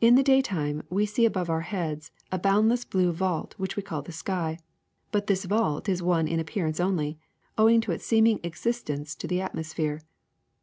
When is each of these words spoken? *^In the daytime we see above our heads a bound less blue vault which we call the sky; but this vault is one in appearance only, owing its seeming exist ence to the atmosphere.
*^In 0.00 0.16
the 0.16 0.22
daytime 0.22 0.82
we 0.88 1.04
see 1.04 1.26
above 1.26 1.50
our 1.50 1.60
heads 1.60 2.10
a 2.32 2.38
bound 2.38 2.70
less 2.70 2.86
blue 2.86 3.12
vault 3.12 3.54
which 3.58 3.76
we 3.76 3.82
call 3.82 4.00
the 4.00 4.10
sky; 4.10 4.58
but 5.12 5.26
this 5.26 5.44
vault 5.44 5.90
is 5.90 6.02
one 6.02 6.26
in 6.26 6.40
appearance 6.40 6.80
only, 6.80 7.18
owing 7.58 7.82
its 7.86 8.06
seeming 8.06 8.40
exist 8.42 8.88
ence 8.88 9.14
to 9.16 9.26
the 9.28 9.42
atmosphere. 9.42 10.00